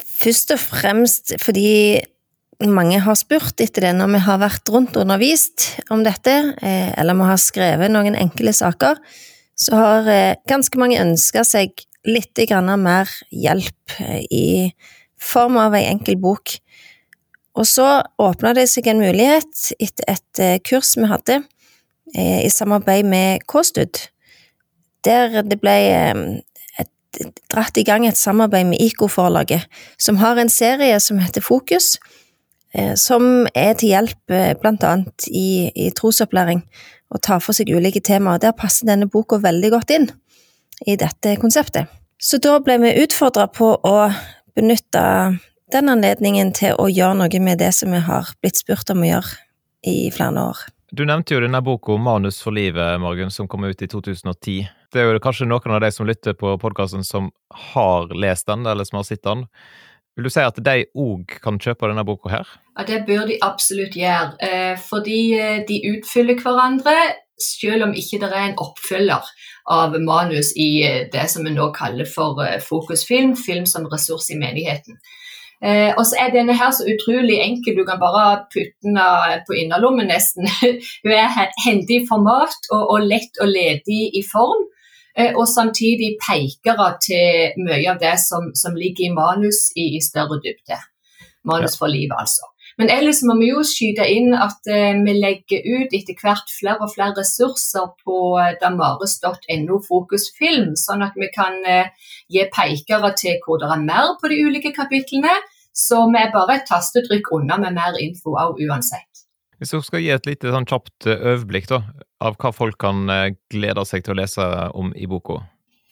Først 0.00 0.54
og 0.54 0.62
fremst 0.62 1.34
fordi 1.42 2.00
mange 2.62 3.00
har 3.02 3.18
spurt 3.18 3.60
etter 3.60 3.88
det 3.88 3.92
når 3.98 4.12
vi 4.14 4.22
har 4.24 4.40
vært 4.40 4.70
rundt 4.72 4.96
og 4.96 5.04
undervist 5.04 5.66
om 5.92 6.04
dette, 6.06 6.34
eh, 6.62 6.92
eller 7.00 7.18
vi 7.18 7.28
har 7.28 7.40
skrevet 7.42 7.92
noen 7.92 8.16
enkle 8.18 8.54
saker 8.56 9.00
så 9.62 9.76
har 9.76 10.06
ganske 10.48 10.78
mange 10.80 10.96
ønska 10.98 11.42
seg 11.46 11.84
litt 12.08 12.40
mer 12.80 13.10
hjelp 13.30 13.92
i 14.32 14.72
form 15.20 15.58
av 15.60 15.76
ei 15.76 15.84
enkel 15.86 16.16
bok. 16.18 16.56
Og 17.54 17.68
så 17.68 18.00
åpna 18.18 18.54
det 18.56 18.64
seg 18.72 18.88
en 18.88 19.04
mulighet 19.04 19.76
etter 19.78 20.08
et 20.16 20.64
kurs 20.66 20.96
vi 20.96 21.06
hadde 21.06 21.42
i 22.16 22.48
samarbeid 22.50 23.06
med 23.06 23.44
KSTUD, 23.46 24.00
der 25.04 25.42
det 25.46 25.58
ble 25.62 25.76
et, 26.80 26.90
dratt 27.52 27.78
i 27.78 27.84
gang 27.86 28.06
et 28.06 28.18
samarbeid 28.18 28.70
med 28.70 28.82
IKO-forlaget, 28.82 29.68
som 30.00 30.20
har 30.22 30.40
en 30.40 30.52
serie 30.52 30.98
som 31.00 31.20
heter 31.22 31.44
Fokus, 31.44 31.96
som 32.96 33.46
er 33.52 33.74
til 33.76 33.92
hjelp 33.92 34.32
blant 34.62 34.84
annet 34.88 35.26
i, 35.28 35.68
i 35.76 35.90
trosopplæring 35.92 36.62
og 37.12 37.20
tar 37.20 37.42
for 37.44 37.56
seg 37.56 37.68
ulike 37.68 38.00
temaer. 38.00 38.40
Der 38.40 38.56
passer 38.56 38.88
denne 38.88 39.10
boka 39.12 39.36
veldig 39.42 39.70
godt 39.74 39.92
inn 39.92 40.08
i 40.88 40.96
dette 40.96 41.36
konseptet. 41.40 41.90
Så 42.22 42.38
da 42.42 42.58
ble 42.62 42.78
vi 42.82 42.94
utfordra 43.02 43.48
på 43.50 43.74
å 43.76 43.96
benytte 44.56 45.02
den 45.72 45.88
anledningen 45.88 46.52
til 46.56 46.76
å 46.78 46.88
gjøre 46.90 47.18
noe 47.22 47.40
med 47.42 47.60
det 47.62 47.72
som 47.76 47.92
vi 47.92 48.02
har 48.04 48.30
blitt 48.40 48.60
spurt 48.60 48.92
om 48.92 49.02
å 49.02 49.08
gjøre 49.08 49.40
i 49.88 49.96
flere 50.14 50.46
år. 50.52 50.60
Du 50.92 51.04
nevnte 51.08 51.34
jo 51.34 51.40
denne 51.40 51.62
boka 51.64 51.96
'Manus 51.96 52.42
for 52.42 52.52
livet', 52.52 53.00
Morgan, 53.00 53.30
som 53.30 53.48
kom 53.48 53.64
ut 53.64 53.82
i 53.82 53.88
2010. 53.88 54.68
Det 54.92 55.00
er 55.00 55.08
jo 55.08 55.20
kanskje 55.24 55.46
noen 55.48 55.72
av 55.72 55.80
de 55.80 55.88
som 55.94 56.04
lytter 56.04 56.34
på 56.36 56.50
podkasten 56.60 57.04
som 57.06 57.30
har 57.72 58.10
lest 58.12 58.44
den, 58.50 58.66
eller 58.68 58.84
som 58.84 58.98
har 58.98 59.06
sett 59.08 59.22
den. 59.24 59.46
Vil 60.12 60.26
du 60.28 60.30
si 60.32 60.42
at 60.44 60.58
de 60.60 60.82
òg 61.00 61.38
kan 61.40 61.56
kjøpe 61.56 61.88
denne 61.88 62.04
boka 62.04 62.28
her? 62.28 62.50
Ja, 62.76 62.84
Det 62.84 63.06
bør 63.06 63.24
de 63.30 63.38
absolutt 63.40 63.96
gjøre, 63.96 64.36
eh, 64.44 64.76
fordi 64.76 65.20
eh, 65.38 65.62
de 65.68 65.78
utfyller 65.94 66.36
hverandre, 66.36 66.92
selv 67.40 67.86
om 67.86 67.94
ikke 67.96 68.20
det 68.20 68.28
er 68.28 68.50
en 68.50 68.60
oppfølger 68.60 69.30
av 69.72 69.96
manus 70.04 70.52
i 70.60 70.84
eh, 70.84 71.08
det 71.08 71.24
som 71.32 71.48
vi 71.48 71.54
nå 71.56 71.70
kaller 71.72 72.04
for 72.04 72.44
fokusfilm, 72.60 73.32
film 73.36 73.64
som 73.64 73.88
ressurs 73.88 74.28
i 74.28 74.36
menigheten. 74.36 75.00
Eh, 75.64 75.94
og 75.96 76.04
så 76.04 76.20
er 76.20 76.36
denne 76.36 76.52
her 76.58 76.76
så 76.76 76.84
utrolig 76.84 77.40
enkel, 77.40 77.80
du 77.80 77.88
kan 77.88 78.02
bare 78.02 78.44
putte 78.52 78.76
den 78.84 79.00
på 79.48 79.56
innerlommen 79.56 80.12
nesten. 80.12 80.44
Hun 81.06 81.16
er 81.16 81.32
hendig 81.64 82.02
i 82.02 82.06
format 82.12 82.68
og, 82.74 82.84
og 82.92 83.08
lett 83.08 83.40
og 83.40 83.48
ledig 83.48 84.02
i 84.20 84.24
form. 84.28 84.68
Eh, 85.18 85.34
og 85.36 85.44
samtidig 85.48 86.14
pekere 86.22 86.88
til 87.04 87.60
mye 87.66 87.84
av 87.92 88.00
det 88.00 88.16
som, 88.22 88.52
som 88.56 88.78
ligger 88.78 89.10
i 89.10 89.12
manus 89.16 89.68
i, 89.76 89.92
i 89.98 90.00
større 90.00 90.40
dybde. 90.44 90.78
Manus 91.44 91.76
for 91.78 91.90
livet, 91.90 92.16
altså. 92.16 92.46
Men 92.80 92.88
ellers 92.88 93.20
må 93.28 93.34
vi 93.36 93.50
jo 93.50 93.62
skyte 93.66 94.06
inn 94.08 94.32
at 94.32 94.68
eh, 94.70 94.96
vi 95.04 95.14
legger 95.18 95.66
ut 95.66 95.92
etter 95.96 96.16
hvert 96.16 96.52
flere 96.54 96.86
og 96.86 96.92
flere 96.94 97.16
ressurser 97.18 97.90
på 98.04 98.18
eh, 98.40 98.54
damares.no 98.62 99.80
fokusfilm, 99.88 100.72
sånn 100.80 101.04
at 101.04 101.18
vi 101.20 101.28
kan 101.34 101.58
eh, 101.68 101.92
gi 102.32 102.46
pekere 102.54 103.12
til 103.18 103.40
hvor 103.44 103.60
det 103.60 103.68
er 103.74 103.84
mer 103.84 104.14
på 104.20 104.32
de 104.32 104.40
ulike 104.46 104.72
kapitlene. 104.76 105.34
Så 105.72 106.02
vi 106.12 106.20
er 106.20 106.32
bare 106.32 106.58
et 106.58 106.66
tastetrykk 106.68 107.30
unna 107.32 107.56
med 107.60 107.76
mer 107.76 107.96
info 108.00 108.36
òg 108.36 108.60
uansett. 108.60 109.08
Hvis 109.60 109.72
du 109.72 109.84
skal 109.84 110.02
gi 110.02 110.10
et 110.12 110.26
lite 110.26 110.50
sånn 110.52 110.68
kjapt 110.68 111.06
eh, 111.06 111.20
overblikk 111.34 111.68
da, 111.70 111.84
av 112.22 112.38
hva 112.40 112.52
folk 112.54 112.78
kan 112.82 113.04
eh, 113.10 113.34
glede 113.52 113.84
seg 113.88 114.04
til 114.04 114.14
å 114.14 114.20
lese 114.22 114.48
om 114.78 114.92
i 114.94 115.08
boka? 115.10 115.42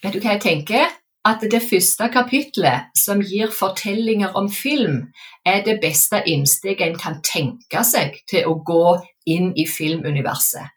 Vet 0.04 0.16
du 0.16 0.22
hva 0.22 0.36
jeg 0.36 0.44
tenker? 0.46 0.96
At 1.28 1.42
det 1.52 1.60
første 1.60 2.06
kapitlet, 2.08 2.88
som 2.96 3.20
gir 3.20 3.50
fortellinger 3.52 4.36
om 4.40 4.46
film, 4.48 5.02
er 5.44 5.60
det 5.66 5.76
beste 5.82 6.22
innsteget 6.24 6.86
en 6.86 7.00
kan 7.00 7.18
tenke 7.26 7.82
seg 7.84 8.16
til 8.30 8.48
å 8.48 8.56
gå 8.64 8.84
inn 9.28 9.50
i 9.52 9.66
filmuniverset. 9.68 10.72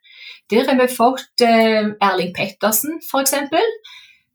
Der 0.52 0.68
har 0.68 0.76
vi 0.76 0.90
fått 0.92 1.46
eh, 1.46 1.94
Erling 2.04 2.34
Pettersen, 2.36 3.00
f.eks. 3.00 3.38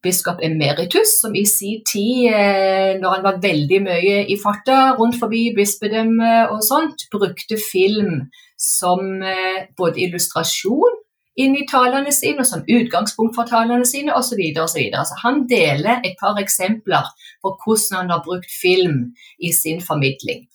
Biskop 0.01 0.41
emeritus, 0.47 1.19
som 1.21 1.35
i 1.37 1.43
sin 1.51 1.83
tid, 1.85 2.31
eh, 2.33 2.95
når 3.03 3.19
han 3.19 3.27
var 3.27 3.43
veldig 3.43 3.83
mye 3.85 4.23
i 4.33 4.39
farta 4.41 4.95
rundt 4.97 5.19
forbi 5.21 5.51
bispedømmet 5.59 6.55
og 6.55 6.65
sånt, 6.65 7.05
brukte 7.13 7.61
film 7.61 8.31
som 8.57 9.21
både 9.79 10.01
illustrasjon 10.07 10.98
inn 11.39 11.57
i 11.57 11.67
talene 11.71 12.13
sine, 12.15 12.45
som 12.45 12.67
utgangspunkt 12.67 13.37
for 13.39 13.49
talene 13.49 13.87
sine, 13.87 14.15
osv. 14.17 14.41
osv. 14.63 14.83
Så 15.11 15.19
han 15.23 15.45
deler 15.51 16.03
et 16.05 16.19
par 16.21 16.39
eksempler 16.43 17.11
på 17.43 17.55
hvordan 17.63 18.01
han 18.01 18.15
har 18.15 18.25
brukt 18.27 18.51
film 18.63 19.13
i 19.39 19.53
sin 19.55 19.83
formidling. 19.83 20.47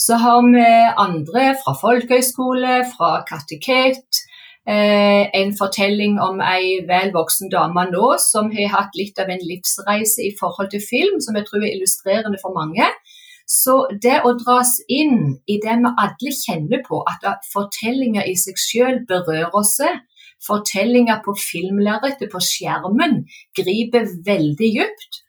Så 0.00 0.16
har 0.16 0.40
vi 0.48 0.66
andre 0.96 1.54
fra 1.60 1.76
folkehøyskole, 1.76 2.84
fra 2.94 3.10
kateket. 3.28 4.24
Eh, 4.68 5.24
en 5.40 5.52
fortelling 5.56 6.18
om 6.20 6.40
ei 6.44 6.80
vel 6.88 7.12
voksen 7.12 7.50
dame 7.52 7.86
nå 7.90 8.10
som 8.20 8.50
har 8.52 8.72
hatt 8.74 8.96
litt 8.96 9.18
av 9.18 9.32
en 9.32 9.40
livsreise 9.44 10.24
i 10.24 10.34
forhold 10.40 10.70
til 10.72 10.84
film, 10.84 11.16
som 11.20 11.36
jeg 11.36 11.48
tror 11.48 11.64
er 11.64 11.74
illustrerende 11.74 12.40
for 12.40 12.56
mange. 12.56 12.86
Så 13.50 13.74
det 14.02 14.20
å 14.24 14.36
dras 14.38 14.76
inn 14.86 15.40
i 15.50 15.56
det 15.64 15.76
vi 15.82 15.90
alle 16.04 16.34
kjenner 16.36 16.84
på, 16.86 17.00
at 17.12 17.44
fortellinger 17.50 18.28
i 18.30 18.36
seg 18.38 18.60
selv 18.62 19.08
berører 19.10 19.56
oss, 19.58 19.80
fortellinger 20.46 21.20
på 21.24 21.34
filmlerretet, 21.38 22.30
på 22.32 22.40
skjermen, 22.44 23.24
griper 23.56 24.08
veldig 24.26 24.70
dypt. 24.78 25.20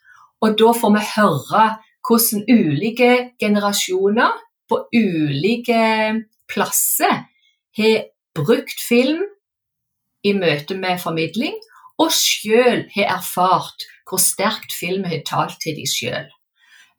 Og 0.42 0.58
da 0.60 0.72
får 0.74 0.96
vi 0.96 1.04
høre 1.16 1.66
hvordan 2.08 2.46
ulike 2.50 3.12
generasjoner 3.40 4.40
på 4.72 4.80
ulike 4.96 5.84
plasser 6.50 7.26
har 7.78 8.08
brukt 8.36 8.80
film 8.88 9.24
i 10.24 10.34
møte 10.38 10.78
med 10.78 11.02
formidling, 11.02 11.56
og 12.02 12.14
sjøl 12.16 12.88
har 12.96 13.18
erfart 13.18 13.86
hvor 14.10 14.22
sterkt 14.22 14.74
film 14.76 15.06
har 15.08 15.24
talt 15.28 15.60
til 15.64 15.78
de 15.78 15.86
sjøl. 15.88 16.28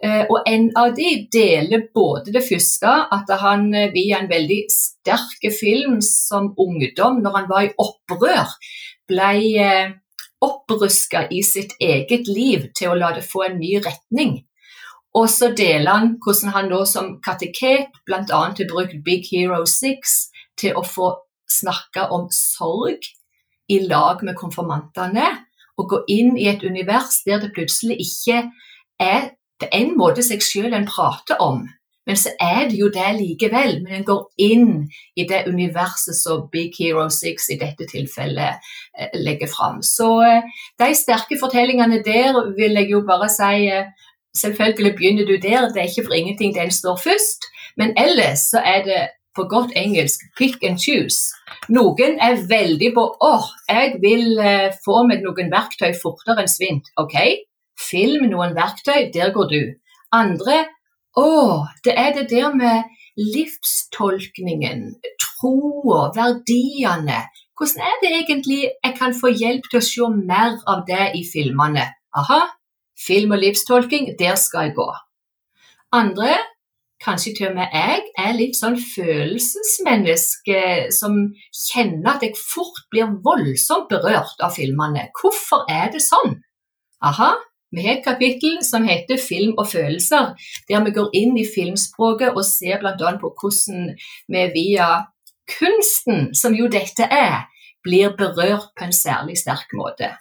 Eh, 0.03 0.25
og 0.27 0.49
en 0.51 0.65
av 0.79 0.95
de 0.97 1.11
deler 1.31 1.85
både 1.95 2.33
det 2.35 2.43
første, 2.43 2.91
at 3.15 3.29
han 3.39 3.69
eh, 3.75 3.91
via 3.95 4.19
en 4.19 4.31
veldig 4.31 4.63
sterk 4.73 5.45
film 5.55 6.01
som 6.03 6.51
ungdom, 6.59 7.21
når 7.23 7.37
han 7.37 7.51
var 7.51 7.67
i 7.69 7.75
opprør, 7.79 8.51
ble 9.07 9.35
eh, 9.63 9.93
oppruska 10.43 11.29
i 11.31 11.45
sitt 11.47 11.77
eget 11.79 12.27
liv 12.27 12.73
til 12.75 12.91
å 12.91 12.97
la 12.99 13.13
det 13.15 13.23
få 13.29 13.45
en 13.47 13.61
ny 13.61 13.77
retning. 13.85 14.41
Og 15.15 15.29
så 15.31 15.53
deler 15.55 15.93
han 15.93 16.15
hvordan 16.25 16.55
han 16.55 16.71
nå 16.73 16.81
som 16.89 17.13
kateket 17.23 17.93
bl.a. 18.09 18.25
har 18.27 18.71
brukt 18.73 18.97
Big 19.05 19.29
Hero 19.31 19.61
6 19.69 20.17
til 20.59 20.79
å 20.79 20.83
få 20.83 21.13
snakke 21.53 22.09
om 22.17 22.27
sorg 22.33 23.07
i 23.71 23.79
lag 23.85 24.25
med 24.27 24.39
konfirmantene. 24.41 25.29
Og 25.79 25.89
gå 25.93 26.01
inn 26.11 26.35
i 26.41 26.49
et 26.51 26.65
univers 26.65 27.21
der 27.27 27.39
det 27.45 27.53
plutselig 27.55 28.01
ikke 28.03 28.43
er 29.01 29.31
på 29.63 29.71
en 29.73 29.95
måte 29.99 30.25
seg 30.27 30.43
selv 30.45 30.75
en 30.75 30.89
prater 30.89 31.41
om, 31.43 31.63
Men 32.07 32.19
så 32.19 32.33
er 32.41 32.69
det 32.71 32.79
jo 32.81 32.89
det 32.91 33.11
likevel. 33.19 33.77
Men 33.85 34.01
en 34.01 34.07
går 34.07 34.23
inn 34.43 34.71
i 35.15 35.27
det 35.29 35.45
universet 35.47 36.17
som 36.19 36.49
Big 36.53 36.75
Hero 36.81 37.07
6 37.07 37.51
i 37.55 37.59
dette 37.61 37.87
tilfellet 37.91 38.59
eh, 38.99 39.13
legger 39.15 39.51
fram. 39.51 39.83
Så 39.87 40.09
eh, 40.27 40.49
de 40.83 40.89
sterke 40.99 41.39
fortellingene 41.39 42.03
der 42.03 42.41
vil 42.57 42.79
jeg 42.81 42.91
jo 42.91 43.05
bare 43.07 43.31
si 43.33 43.69
eh, 43.71 43.93
Selvfølgelig 44.33 44.95
begynner 44.97 45.27
du 45.29 45.35
der, 45.37 45.67
det 45.69 45.81
er 45.83 45.91
ikke 45.91 46.07
for 46.07 46.17
ingenting 46.17 46.55
den 46.57 46.71
står 46.73 46.97
først. 46.97 47.45
Men 47.77 47.93
ellers 48.01 48.47
så 48.49 48.63
er 48.65 48.79
det 48.87 49.01
på 49.37 49.45
godt 49.45 49.75
engelsk 49.77 50.25
pick 50.39 50.65
and 50.65 50.81
choose. 50.81 51.37
Noen 51.69 52.17
er 52.17 52.41
veldig 52.49 52.95
på 52.97 53.05
åh, 53.21 53.51
jeg 53.69 53.99
vil 54.01 54.41
få 54.87 55.03
meg 55.05 55.21
noen 55.21 55.53
verktøy 55.53 55.93
fortere 56.01 56.47
enn 56.47 56.49
svint. 56.49 56.89
Ok, 56.97 57.13
film 57.91 58.29
noen 58.31 58.55
verktøy, 58.57 59.11
der 59.15 59.33
går 59.35 59.51
du. 59.53 59.61
Andre 60.13 60.65
å, 61.19 61.67
det 61.85 61.93
er 61.99 62.15
det 62.17 62.31
der 62.31 62.55
med 62.57 62.89
livstolkningen, 63.21 64.95
troa, 65.21 66.07
verdiene. 66.17 67.19
Hvordan 67.59 67.85
er 67.85 67.99
det 68.01 68.13
egentlig 68.17 68.61
jeg 68.71 68.95
kan 68.97 69.13
få 69.15 69.33
hjelp 69.37 69.69
til 69.69 69.81
å 69.83 69.85
se 69.85 70.09
mer 70.15 70.57
av 70.69 70.87
det 70.89 71.11
i 71.19 71.23
filmene? 71.29 71.85
Aha, 72.17 72.41
film 72.97 73.37
og 73.37 73.43
livstolking, 73.45 74.15
der 74.19 74.41
skal 74.41 74.71
jeg 74.71 74.77
gå. 74.81 74.89
Andre, 75.93 76.39
kanskje 77.05 77.35
til 77.37 77.51
og 77.51 77.59
med 77.61 77.77
jeg, 77.77 78.09
er 78.17 78.33
litt 78.39 78.57
sånn 78.57 78.79
følelsesmenneske 78.81 80.63
som 80.97 81.19
kjenner 81.53 82.15
at 82.15 82.25
jeg 82.25 82.41
fort 82.41 82.87
blir 82.93 83.13
voldsomt 83.25 83.93
berørt 83.93 84.41
av 84.41 84.57
filmene. 84.57 85.11
Hvorfor 85.21 85.69
er 85.69 85.93
det 85.93 86.01
sånn? 86.07 86.39
Aha, 87.05 87.35
vi 87.73 87.87
har 87.87 87.99
et 87.99 88.05
kapittel 88.05 88.59
som 88.67 88.85
heter 88.85 89.21
Film 89.21 89.55
og 89.59 89.69
følelser, 89.73 90.35
der 90.69 90.85
vi 90.85 90.97
går 90.99 91.15
inn 91.17 91.39
i 91.41 91.47
filmspråket 91.49 92.37
og 92.37 92.45
ser 92.45 92.83
bl.a. 92.83 93.15
på 93.21 93.33
hvordan 93.41 93.95
vi 94.29 94.49
via 94.57 94.89
kunsten, 95.59 96.35
som 96.37 96.55
jo 96.55 96.69
dette 96.71 97.09
er, 97.09 97.47
blir 97.83 98.13
berørt 98.19 98.71
på 98.79 98.87
en 98.87 98.95
særlig 98.95 99.39
sterk 99.41 99.73
måte. 99.75 100.13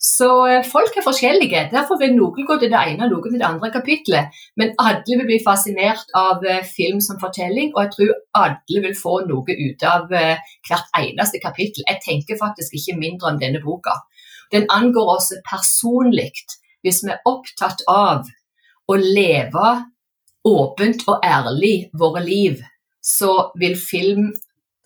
Så 0.00 0.28
eh, 0.48 0.62
folk 0.64 0.94
er 0.96 1.04
forskjellige. 1.04 1.66
Derfor 1.74 1.98
vil 2.00 2.14
noen 2.16 2.46
gå 2.48 2.56
til 2.60 2.70
det 2.72 2.78
ene 2.88 3.04
og 3.04 3.10
noen 3.12 3.34
til 3.34 3.40
det 3.42 3.48
andre 3.48 3.68
kapitlet. 3.74 4.38
Men 4.56 4.72
alle 4.80 5.18
vil 5.18 5.26
bli 5.28 5.36
fascinert 5.44 6.14
av 6.16 6.46
eh, 6.48 6.62
film 6.64 7.02
som 7.04 7.20
fortelling, 7.20 7.74
og 7.74 7.82
jeg 7.84 7.92
tror 7.96 8.14
alle 8.44 8.84
vil 8.86 8.96
få 8.96 9.18
noe 9.28 9.58
ut 9.66 9.84
av 9.84 10.14
eh, 10.16 10.40
hvert 10.68 10.96
eneste 11.02 11.42
kapittel. 11.44 11.84
Jeg 11.84 12.00
tenker 12.06 12.40
faktisk 12.40 12.78
ikke 12.80 12.96
mindre 13.02 13.34
om 13.34 13.42
denne 13.42 13.60
boka. 13.60 13.98
Den 14.54 14.64
angår 14.72 15.12
oss 15.18 15.28
personlig 15.46 16.32
hvis 16.84 17.02
vi 17.04 17.12
er 17.14 17.24
opptatt 17.28 17.82
av 17.90 18.28
å 18.90 18.96
leve 18.98 19.72
åpent 20.46 21.04
og 21.08 21.24
ærlig 21.26 21.90
våre 21.96 22.22
liv, 22.24 22.62
så 23.00 23.50
vil 23.60 23.76
film 23.78 24.30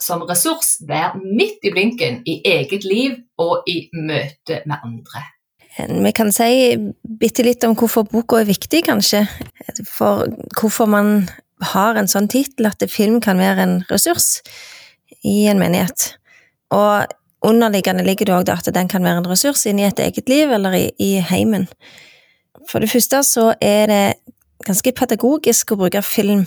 som 0.02 0.24
ressurs 0.28 0.76
være 0.86 1.20
midt 1.22 1.64
i 1.64 1.72
blinken 1.72 2.20
i 2.28 2.40
eget 2.44 2.84
liv 2.84 3.16
og 3.40 3.68
i 3.70 3.86
møte 3.94 4.60
med 4.66 4.82
andre. 4.82 5.24
Vi 5.74 6.12
kan 6.14 6.30
si 6.34 6.76
bitte 7.02 7.42
litt 7.46 7.64
om 7.66 7.74
hvorfor 7.78 8.06
boka 8.06 8.38
er 8.42 8.50
viktig, 8.50 8.84
kanskje. 8.86 9.24
For 9.88 10.28
hvorfor 10.54 10.90
man 10.90 11.26
har 11.74 11.98
en 11.98 12.10
sånn 12.10 12.28
tittel 12.30 12.68
at 12.70 12.84
film 12.90 13.20
kan 13.24 13.40
være 13.42 13.64
en 13.64 13.76
ressurs 13.90 14.38
i 15.26 15.46
en 15.50 15.58
menighet. 15.58 16.12
Og 16.74 17.10
underliggende 17.44 18.04
ligger 18.06 18.28
det 18.28 18.34
òg 18.34 18.52
at 18.54 18.74
den 18.74 18.88
kan 18.90 19.04
være 19.04 19.22
en 19.22 19.30
ressurs 19.30 19.66
inn 19.66 19.80
i 19.80 19.86
et 19.88 20.00
eget 20.00 20.28
liv 20.28 20.52
eller 20.52 20.76
i, 20.78 20.84
i 20.98 21.12
heimen. 21.20 21.68
For 22.68 22.80
det 22.80 22.90
første 22.90 23.22
så 23.26 23.52
er 23.60 23.86
det 23.90 24.04
ganske 24.64 24.92
pedagogisk 24.96 25.74
å 25.74 25.80
bruke 25.82 26.02
film, 26.04 26.46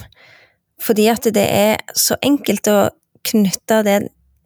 fordi 0.81 1.07
at 1.11 1.27
det 1.33 1.45
er 1.45 1.81
så 1.97 2.17
enkelt 2.25 2.69
å 2.71 2.79
knytte 3.27 3.81
det, 3.85 3.97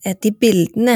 de 0.02 0.32
bildene 0.34 0.96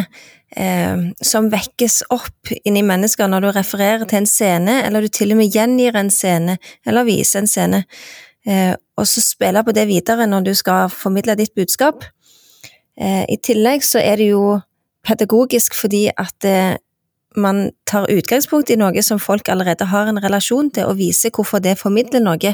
eh, 0.58 1.02
som 1.22 1.50
vekkes 1.52 2.00
opp 2.16 2.54
inni 2.66 2.82
mennesker 2.86 3.30
når 3.30 3.46
du 3.46 3.50
refererer 3.54 4.06
til 4.10 4.24
en 4.24 4.30
scene, 4.30 4.80
eller 4.82 5.06
du 5.06 5.12
til 5.14 5.36
og 5.36 5.42
med 5.42 5.54
gjengir 5.54 5.98
en 6.00 6.10
scene, 6.10 6.58
eller 6.88 7.06
viser 7.06 7.44
en 7.44 7.50
scene, 7.52 7.84
eh, 8.50 8.74
og 8.98 9.06
så 9.10 9.22
spille 9.22 9.62
på 9.62 9.76
det 9.78 9.86
videre 9.92 10.26
når 10.30 10.48
du 10.48 10.54
skal 10.58 10.90
formidle 10.90 11.38
ditt 11.38 11.54
budskap. 11.54 12.08
Eh, 12.98 13.24
I 13.30 13.38
tillegg 13.44 13.86
så 13.86 14.02
er 14.02 14.18
det 14.18 14.32
jo 14.32 14.56
pedagogisk 15.06 15.76
fordi 15.78 16.08
at 16.18 16.48
eh, 16.48 16.76
man 17.38 17.72
tar 17.88 18.08
utgangspunkt 18.12 18.72
i 18.72 18.78
noe 18.80 19.04
som 19.04 19.20
folk 19.20 19.50
allerede 19.52 19.88
har 19.92 20.10
en 20.10 20.22
relasjon 20.24 20.70
til, 20.74 20.88
og 20.90 21.00
viser 21.00 21.34
hvorfor 21.36 21.62
det 21.64 21.78
formidler 21.80 22.24
noe 22.24 22.54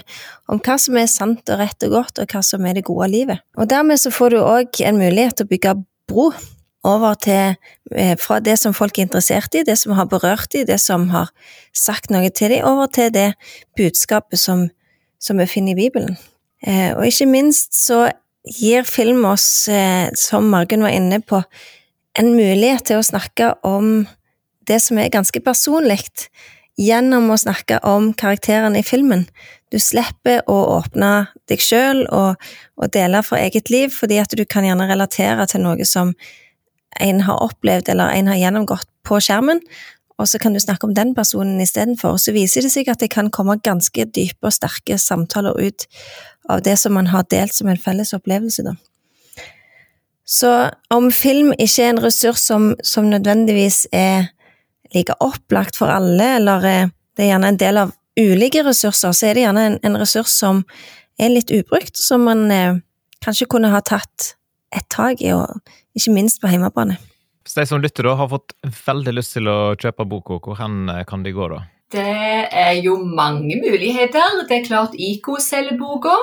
om 0.52 0.62
hva 0.62 0.78
som 0.82 0.98
er 0.98 1.10
sant 1.12 1.50
og 1.50 1.62
rett 1.62 1.86
og 1.86 1.96
godt, 1.98 2.22
og 2.22 2.34
hva 2.34 2.42
som 2.46 2.66
er 2.66 2.78
det 2.78 2.88
gode 2.88 3.12
livet. 3.12 3.44
Og 3.58 3.70
dermed 3.70 4.02
så 4.02 4.14
får 4.14 4.34
du 4.34 4.40
òg 4.42 4.82
en 4.86 5.00
mulighet 5.02 5.38
til 5.38 5.48
å 5.48 5.52
bygge 5.52 5.76
bro 6.10 6.32
over 6.88 7.18
til 7.22 7.54
eh, 7.94 8.16
fra 8.18 8.40
det 8.42 8.58
som 8.58 8.74
folk 8.74 8.98
er 8.98 9.06
interessert 9.06 9.54
i, 9.56 9.66
det 9.68 9.78
som 9.78 9.94
har 9.98 10.10
berørt 10.10 10.50
dem, 10.54 10.66
det 10.66 10.80
som 10.82 11.10
har 11.14 11.30
sagt 11.78 12.10
noe 12.14 12.32
til 12.34 12.56
dem, 12.56 12.66
over 12.66 12.90
til 12.90 13.12
det 13.14 13.32
budskapet 13.78 14.42
som, 14.42 14.66
som 15.22 15.38
vi 15.38 15.50
finner 15.50 15.76
i 15.76 15.84
Bibelen. 15.84 16.18
Eh, 16.66 16.90
og 16.96 17.06
ikke 17.06 17.30
minst 17.30 17.78
så 17.78 18.08
gir 18.42 18.88
film 18.90 19.28
oss, 19.30 19.70
som 20.18 20.48
Margunn 20.50 20.82
var 20.82 20.96
inne 20.98 21.20
på, 21.22 21.44
en 22.20 22.34
mulighet 22.36 22.90
til 22.90 23.00
å 23.00 23.06
snakke 23.06 23.54
om 23.68 24.06
det 24.68 24.80
som 24.84 25.00
er 25.02 25.12
ganske 25.14 25.42
personlig, 25.44 26.02
gjennom 26.80 27.30
å 27.32 27.40
snakke 27.40 27.82
om 27.88 28.12
karakterene 28.18 28.80
i 28.80 28.86
filmen. 28.86 29.26
Du 29.72 29.80
slipper 29.80 30.42
å 30.50 30.58
åpne 30.78 31.32
deg 31.52 31.64
sjøl 31.64 32.06
og, 32.08 32.40
og, 32.80 32.88
dele 32.96 33.22
fra 33.24 33.42
eget 33.44 33.72
liv, 33.72 33.92
fordi 33.96 34.20
at 34.22 34.34
du 34.36 34.44
kan 34.46 34.66
gjerne 34.68 34.90
relatere 34.90 35.48
til 35.52 35.64
noe 35.66 35.88
som 35.88 36.14
en 37.00 37.24
har 37.24 37.44
opplevd 37.44 37.92
eller 37.94 38.16
en 38.16 38.32
har 38.32 38.40
gjennomgått 38.40 38.90
på 39.08 39.20
skjermen, 39.24 39.62
og 40.20 40.28
så 40.30 40.38
kan 40.38 40.54
du 40.54 40.60
snakke 40.62 40.86
om 40.86 40.94
den 40.94 41.16
personen 41.18 41.62
istedenfor. 41.64 42.20
Så 42.22 42.34
viser 42.36 42.62
det 42.62 42.70
seg 42.74 42.92
at 42.92 43.02
det 43.02 43.10
kan 43.14 43.32
komme 43.34 43.58
ganske 43.64 44.06
dype 44.06 44.46
og 44.46 44.54
sterke 44.54 45.00
samtaler 45.02 45.58
ut 45.58 45.88
av 46.52 46.62
det 46.62 46.76
som 46.78 46.94
man 46.94 47.10
har 47.10 47.26
delt 47.32 47.56
som 47.58 47.72
en 47.72 47.80
felles 47.80 48.14
opplevelse, 48.14 48.68
da. 48.68 48.76
Så 50.32 50.50
om 50.94 51.10
film 51.12 51.52
ikke 51.60 51.84
er 51.84 51.90
en 51.92 52.04
ressurs 52.06 52.40
som, 52.40 52.72
som 52.88 53.10
nødvendigvis 53.12 53.84
er 53.92 54.30
like 54.96 55.16
opplagt 55.20 55.76
for 55.80 55.92
alle, 55.92 56.38
eller 56.38 56.68
eh, 56.68 56.92
det 57.18 57.26
er 57.26 57.34
gjerne 57.34 57.50
en 57.52 57.60
del 57.60 57.80
av 57.82 57.92
ulike 58.20 58.64
ressurser, 58.64 59.12
så 59.12 59.28
er 59.28 59.36
det 59.36 59.44
gjerne 59.44 59.66
en, 59.68 59.78
en 59.88 60.00
ressurs 60.00 60.32
som 60.32 60.64
er 61.20 61.34
litt 61.34 61.52
ubrukt, 61.52 62.00
som 62.00 62.24
man 62.30 62.46
eh, 62.52 62.80
kanskje 63.24 63.50
kunne 63.52 63.74
ha 63.74 63.84
tatt 63.84 64.34
et 64.72 64.88
tak 64.92 65.20
i, 65.20 65.34
og 65.36 65.60
ikke 66.00 66.16
minst 66.16 66.40
på 66.40 66.52
hjemmebane. 66.52 66.96
Hvis 67.44 67.58
de 67.58 67.68
som 67.68 67.84
lytter 67.84 68.08
da 68.08 68.16
har 68.20 68.32
fått 68.32 68.56
veldig 68.86 69.18
lyst 69.18 69.36
til 69.36 69.52
å 69.52 69.60
kjøpe 69.76 70.08
boka, 70.08 70.40
hvor 70.46 70.60
hen 70.62 70.86
eh, 70.94 71.04
kan 71.10 71.28
de 71.28 71.36
gå 71.36 71.52
da? 71.52 71.66
Det 71.92 72.08
er 72.56 72.78
jo 72.80 73.02
mange 73.04 73.58
muligheter. 73.60 74.46
Det 74.48 74.62
er 74.62 74.68
klart 74.70 74.96
IK 74.96 75.28
selger 75.44 75.76
boka. 75.76 76.16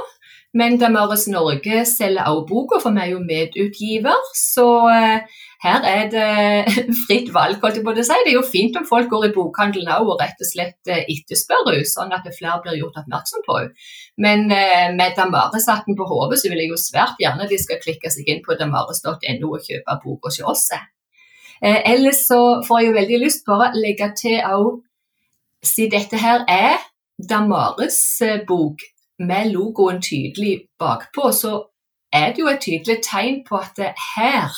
Men 0.59 0.79
Damaris 0.81 1.27
Norge 1.31 1.85
selger 1.87 2.27
også 2.27 2.47
boka, 2.49 2.79
for 2.83 2.95
vi 2.97 3.03
er 3.05 3.13
jo 3.13 3.21
medutgiver. 3.23 4.23
Så 4.35 4.67
eh, 4.91 5.37
her 5.63 5.87
er 5.87 6.09
det 6.11 6.73
fritt 7.05 7.31
valg. 7.35 7.63
Det 7.63 7.85
er 8.15 8.33
jo 8.33 8.43
fint 8.43 8.79
om 8.81 8.87
folk 8.89 9.11
går 9.13 9.29
i 9.29 9.33
bokhandelen 9.37 9.93
òg 9.95 10.11
og 10.15 10.19
rett 10.23 10.43
og 10.43 10.51
slett 10.51 10.91
eh, 10.91 11.05
etterspør 11.15 11.71
henne, 11.71 11.87
sånn 11.87 12.17
at 12.17 12.27
flere 12.35 12.59
blir 12.65 12.81
gjort 12.81 12.99
oppmerksom 13.05 13.47
på 13.47 13.61
henne. 13.61 13.87
Men 14.19 14.49
eh, 14.51 14.91
med 14.99 15.15
Damaris-hatten 15.21 15.99
på 15.99 16.09
hodet, 16.11 16.41
så 16.43 16.51
vil 16.51 16.65
jeg 16.65 16.73
jo 16.73 16.81
svært 16.89 17.23
gjerne 17.23 17.47
de 17.51 17.63
skal 17.63 17.83
klikke 17.85 18.11
seg 18.11 18.27
inn 18.33 18.43
på 18.43 18.59
damaris.no 18.59 19.55
og 19.55 19.71
kjøpe 19.71 19.99
boka 20.03 20.33
hos 20.33 20.43
oss. 20.43 20.69
Ellers 21.63 22.21
så 22.27 22.39
får 22.67 22.81
jeg 22.81 22.91
jo 22.91 22.99
veldig 23.01 23.17
lyst 23.25 23.47
bare 23.47 23.73
å 23.73 23.81
legge 23.83 24.13
til 24.19 24.39
òg, 24.47 24.77
siden 25.67 25.97
dette 25.97 26.21
her 26.23 26.45
er 26.47 26.79
Damaris 27.19 27.99
bok 28.47 28.85
med 29.19 29.53
logoen 29.53 30.03
tydelig 30.03 30.69
bakpå, 30.79 31.33
så 31.33 31.53
er 32.13 32.33
det 32.33 32.43
jo 32.43 32.49
et 32.49 32.61
tydelig 32.65 33.01
tegn 33.05 33.45
på 33.49 33.61
at 33.61 33.81
her 34.17 34.51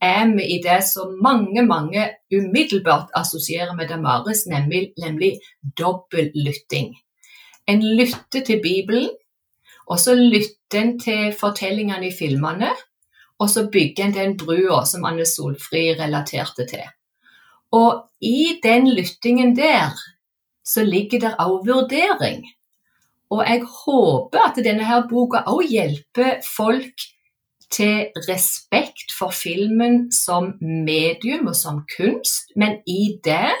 er 0.00 0.34
vi 0.36 0.44
i 0.54 0.58
det 0.62 0.82
som 0.86 1.16
mange 1.22 1.62
mange 1.66 2.04
umiddelbart 2.32 3.10
assosierer 3.14 3.74
med 3.74 3.88
Damaris, 3.88 4.46
nemlig, 4.46 4.92
nemlig 4.98 5.32
dobbeltlytting. 5.78 6.94
En 7.68 7.82
lytter 7.96 8.44
til 8.46 8.60
Bibelen, 8.62 9.10
og 9.86 9.98
så 9.98 10.14
lytter 10.14 10.80
en 10.80 11.00
til 11.00 11.34
fortellingene 11.40 12.08
i 12.08 12.14
filmene, 12.18 12.70
og 13.38 13.50
så 13.50 13.68
bygger 13.72 14.04
en 14.04 14.14
den 14.14 14.36
brua 14.36 14.84
som 14.86 15.04
Anne 15.04 15.26
Solfri 15.26 15.94
relaterte 15.98 16.66
til. 16.66 16.86
Og 17.72 18.08
i 18.20 18.60
den 18.62 18.88
lyttingen 18.94 19.56
der 19.56 19.92
så 20.64 20.84
ligger 20.84 21.20
det 21.20 21.34
òg 21.40 21.66
vurdering. 21.66 22.44
Og 23.30 23.44
jeg 23.44 23.62
håper 23.84 24.44
at 24.46 24.60
denne 24.64 24.86
her 24.88 25.04
boka 25.10 25.44
òg 25.50 25.68
hjelper 25.68 26.40
folk 26.56 27.06
til 27.70 28.08
respekt 28.28 29.12
for 29.12 29.34
filmen 29.36 30.06
som 30.12 30.54
medium 30.62 31.50
og 31.50 31.56
som 31.56 31.82
kunst, 31.96 32.48
men 32.56 32.80
i 32.88 33.18
det 33.24 33.52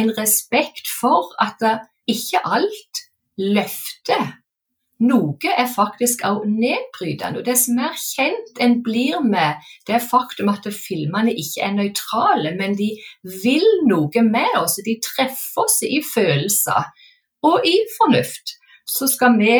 en 0.00 0.12
respekt 0.16 0.88
for 1.00 1.34
at 1.42 1.60
ikke 2.08 2.40
alt 2.44 3.04
løfter 3.36 4.40
noe 5.00 5.52
er 5.56 5.68
faktisk 5.70 6.24
også 6.28 6.48
nedbrytende. 6.48 7.40
Og 7.40 7.46
dess 7.46 7.68
mer 7.72 7.96
kjent 7.96 8.60
en 8.60 8.80
blir 8.84 9.22
med 9.24 9.60
det 9.88 10.00
faktum 10.04 10.50
at 10.52 10.68
filmene 10.76 11.32
ikke 11.32 11.64
er 11.64 11.76
nøytrale, 11.76 12.54
men 12.58 12.76
de 12.78 12.92
vil 13.44 13.66
noe 13.88 14.24
med 14.26 14.58
oss, 14.60 14.78
de 14.84 14.98
treffer 15.04 15.64
oss 15.64 15.80
i 15.86 16.02
følelser 16.04 16.90
og 17.48 17.64
i 17.64 17.76
fornuft, 17.96 18.58
så 18.90 19.06
skal 19.10 19.38
vi 19.38 19.54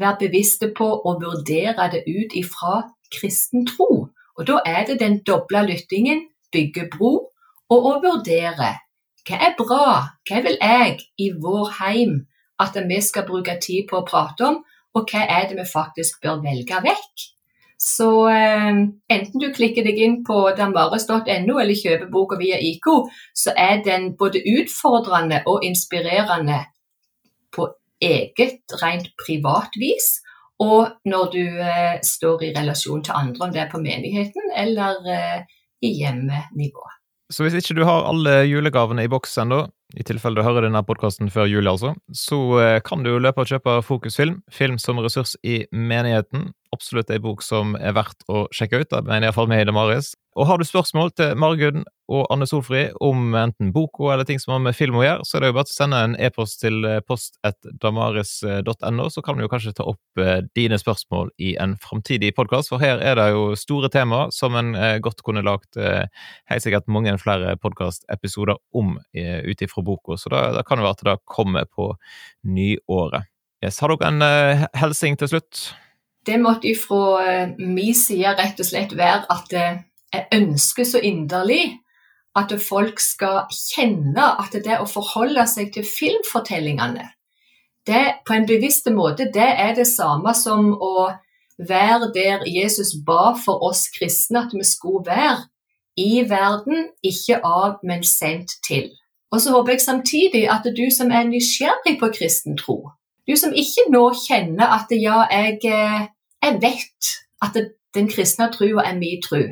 være 0.00 0.18
bevisste 0.26 0.70
på 0.76 0.88
å 0.88 1.14
vurdere 1.20 1.88
det 1.92 2.04
ut 2.08 2.36
ifra 2.36 2.82
kristen 3.12 3.66
tro. 3.68 4.08
Og 4.38 4.48
da 4.48 4.60
er 4.66 4.86
det 4.88 5.00
den 5.00 5.20
doble 5.26 5.64
lyttingen, 5.68 6.26
bygge 6.52 6.88
bro, 6.92 7.12
og 7.72 7.88
å 7.88 7.98
vurdere 8.04 8.72
hva 9.22 9.38
er 9.46 9.52
bra, 9.58 9.88
hva 10.28 10.38
vil 10.44 10.56
jeg 10.58 10.96
i 11.22 11.28
vår 11.42 11.76
heim 11.78 12.16
at 12.62 12.76
vi 12.88 12.98
skal 13.02 13.26
bruke 13.26 13.54
tid 13.62 13.86
på 13.90 14.00
å 14.00 14.06
prate 14.06 14.48
om, 14.48 14.58
og 14.92 15.06
hva 15.08 15.22
er 15.24 15.46
det 15.48 15.60
vi 15.60 15.68
faktisk 15.68 16.20
bør 16.24 16.42
velge 16.42 16.80
vekk. 16.84 17.28
Så 17.82 18.08
eh, 18.30 18.82
enten 19.10 19.42
du 19.42 19.48
klikker 19.54 19.86
deg 19.86 19.98
inn 19.98 20.18
på 20.26 20.36
damaris.no 20.58 21.56
eller 21.58 21.78
kjøper 21.78 22.10
boka 22.12 22.38
via 22.38 22.60
IKO, 22.62 23.08
så 23.34 23.54
er 23.58 23.80
den 23.86 24.12
både 24.18 24.42
utfordrende 24.58 25.42
og 25.50 25.64
inspirerende 25.66 26.60
på 27.54 27.66
eget, 28.02 28.62
rent 28.82 29.08
privat 29.22 29.74
vis. 29.80 30.16
Og 30.62 30.92
når 31.08 31.30
du 31.32 31.42
eh, 31.42 31.98
står 32.06 32.46
i 32.46 32.52
relasjon 32.54 33.02
til 33.02 33.16
andre, 33.18 33.46
om 33.46 33.54
det 33.54 33.64
er 33.64 33.70
på 33.72 33.80
menigheten 33.82 34.52
eller 34.56 35.00
eh, 35.10 35.38
i 35.82 35.94
hjemmenivå. 35.98 36.84
Så 37.32 37.46
hvis 37.46 37.56
ikke 37.56 37.78
du 37.78 37.86
har 37.88 38.04
alle 38.06 38.42
julegavene 38.44 39.06
i 39.06 39.10
boks 39.10 39.38
ennå, 39.40 39.64
i 39.96 40.04
tilfelle 40.06 40.38
du 40.38 40.44
hører 40.44 40.66
denne 40.66 40.82
podkasten 40.84 41.30
før 41.32 41.48
jul, 41.48 41.68
altså, 41.68 41.94
så 42.16 42.38
eh, 42.60 42.80
kan 42.84 43.04
du 43.04 43.16
løpe 43.16 43.42
og 43.42 43.48
kjøpe 43.48 43.80
Fokusfilm, 43.86 44.42
film 44.52 44.78
som 44.80 45.00
ressurs 45.02 45.34
i 45.42 45.62
menigheten. 45.72 46.50
Absolutt 46.72 47.10
ei 47.12 47.18
bok 47.20 47.42
som 47.44 47.74
er 47.76 47.92
verdt 47.92 48.22
å 48.32 48.46
sjekke 48.54 48.78
ut, 48.80 48.88
da 48.88 49.02
mener 49.04 49.28
iallfall 49.28 49.48
vi 49.50 49.58
i 49.60 49.64
Demaris. 49.68 50.14
Og 50.40 50.46
har 50.48 50.56
du 50.56 50.64
spørsmål 50.64 51.10
til 51.12 51.34
Margunn 51.36 51.82
og 52.08 52.22
Anne 52.32 52.46
Solfri 52.48 52.86
om 53.04 53.34
enten 53.36 53.74
boka 53.74 54.14
eller 54.14 54.24
ting 54.24 54.40
som 54.40 54.54
har 54.54 54.62
med 54.64 54.78
film 54.78 54.96
å 54.96 55.02
gjøre, 55.04 55.26
så 55.28 55.36
er 55.36 55.44
det 55.44 55.50
jo 55.50 55.56
bare 55.58 55.68
å 55.68 55.74
sende 55.74 55.98
en 56.00 56.14
e-post 56.16 56.62
til 56.62 56.86
eh, 56.88 57.02
post.damaris.no, 57.04 59.08
så 59.12 59.24
kan 59.26 59.36
vi 59.36 59.44
jo 59.44 59.50
kanskje 59.52 59.74
ta 59.76 59.84
opp 59.92 60.22
eh, 60.24 60.40
dine 60.56 60.80
spørsmål 60.80 61.34
i 61.44 61.52
en 61.60 61.76
framtidig 61.84 62.32
podkast, 62.38 62.72
for 62.72 62.80
her 62.80 63.04
er 63.04 63.20
det 63.20 63.28
jo 63.34 63.44
store 63.60 63.92
tema 63.92 64.22
som 64.32 64.56
en 64.56 64.72
godt 65.04 65.20
kunne 65.26 65.44
lagt 65.44 65.76
helt 65.76 66.64
sikkert 66.64 66.88
mange 66.88 67.12
flere 67.20 67.52
podkastepisoder 67.60 68.56
om 68.72 68.96
ut 68.96 69.68
ifra 69.68 69.84
boka, 69.84 70.16
så 70.16 70.32
da, 70.32 70.64
kan 70.64 70.80
det 70.80 70.88
være 70.88 70.96
at 70.96 71.06
det 71.10 71.20
kommer 71.28 71.68
på 71.68 71.92
nyåret. 72.48 73.28
Yes, 73.62 73.84
har 73.84 73.92
dere 73.92 74.08
en 74.08 74.68
hilsing 74.80 75.20
til 75.20 75.36
slutt? 75.36 75.66
Det 76.26 76.38
måtte 76.40 76.74
fra 76.78 77.04
uh, 77.22 77.54
min 77.58 77.94
side 77.94 78.36
rett 78.38 78.60
og 78.60 78.68
slett 78.68 78.92
være 78.98 79.24
at 79.32 79.56
uh, 79.56 79.80
jeg 80.12 80.28
ønsker 80.36 80.86
så 80.86 81.00
inderlig 81.02 81.78
at 82.38 82.52
folk 82.64 83.00
skal 83.00 83.48
kjenne 83.52 84.28
at 84.40 84.54
det 84.64 84.78
å 84.80 84.88
forholde 84.88 85.44
seg 85.50 85.72
til 85.74 85.84
filmfortellingene 85.84 87.10
det 87.86 88.04
på 88.26 88.32
en 88.36 88.46
bevisst 88.46 88.86
måte, 88.94 89.30
det 89.34 89.50
er 89.64 89.74
det 89.74 89.86
samme 89.90 90.34
som 90.38 90.72
å 90.74 91.10
være 91.58 92.10
der 92.14 92.46
Jesus 92.46 92.94
ba 93.06 93.34
for 93.38 93.62
oss 93.68 93.88
kristne 93.96 94.44
at 94.46 94.54
vi 94.54 94.64
skulle 94.66 95.04
være. 95.06 95.48
I 95.96 96.22
verden, 96.24 96.86
ikke 97.04 97.42
av, 97.44 97.82
men 97.84 98.04
sendt 98.06 98.54
til. 98.64 98.88
Og 99.32 99.42
så 99.44 99.52
håper 99.52 99.74
jeg 99.74 99.82
samtidig 99.84 100.46
at 100.48 100.64
du 100.64 100.86
som 100.94 101.10
er 101.12 101.26
nysgjerrig 101.28 101.98
på 102.00 102.08
kristen 102.14 102.56
tro, 102.56 102.78
du 103.28 103.34
som 103.36 103.52
ikke 103.52 103.84
nå 103.92 104.06
kjenner 104.16 104.72
at 104.78 104.92
ja, 104.96 105.26
jeg, 105.30 105.58
eh, 105.68 106.06
jeg 106.42 106.58
vet 106.62 107.10
at 107.42 107.58
den 107.94 108.08
kristne 108.10 108.48
trua 108.52 108.84
er 108.88 108.98
min 108.98 109.22
tro, 109.24 109.42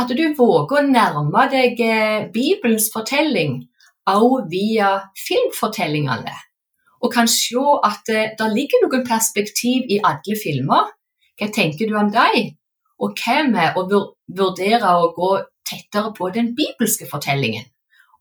at 0.00 0.14
du 0.16 0.22
våger 0.38 0.80
å 0.80 0.86
nærme 0.88 1.44
deg 1.52 1.80
eh, 1.84 2.30
Bibelens 2.32 2.88
fortelling 2.94 3.60
også 4.08 4.46
via 4.50 4.94
filmfortellingene, 5.26 6.34
og 7.02 7.12
kan 7.12 7.28
se 7.30 7.62
at 7.84 8.12
eh, 8.12 8.32
det 8.38 8.50
ligger 8.54 8.86
noen 8.86 9.06
perspektiv 9.06 9.88
i 9.88 10.00
alle 10.02 10.38
filmer. 10.42 10.90
Hva 11.38 11.48
tenker 11.52 11.88
du 11.88 11.96
om 11.98 12.10
dem? 12.12 12.54
Og 13.02 13.18
hva 13.18 13.42
med 13.48 13.78
å 13.78 13.86
vurdere 13.88 14.96
å 15.00 15.10
gå 15.16 15.34
tettere 15.66 16.12
på 16.14 16.28
den 16.34 16.52
bibelske 16.58 17.08
fortellingen? 17.10 17.66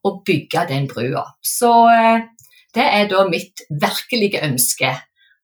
og 0.04 0.24
bygge 0.26 0.66
den 0.70 0.88
brua. 0.88 1.24
Så 1.44 1.72
eh, 1.90 2.26
det 2.76 2.86
er 2.86 3.08
da 3.12 3.26
mitt 3.30 3.64
virkelige 3.70 4.44
ønske, 4.48 4.92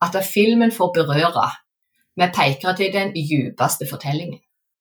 at 0.02 0.20
filmen 0.34 0.72
får 0.72 0.94
berøre. 0.96 1.48
Vi 2.18 2.28
peker 2.34 2.76
til 2.76 2.94
den 2.94 3.14
djupeste 3.14 3.86
fortellingen. 3.90 4.40